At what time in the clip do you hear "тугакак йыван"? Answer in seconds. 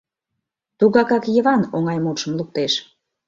0.77-1.61